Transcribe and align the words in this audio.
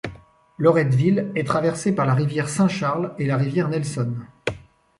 Loretteville 0.57 1.31
est 1.35 1.45
traversée 1.45 1.93
par 1.93 2.07
la 2.07 2.15
rivière 2.15 2.49
Saint-Charles 2.49 3.13
et 3.19 3.27
la 3.27 3.37
rivière 3.37 3.69
Nelson. 3.69 4.15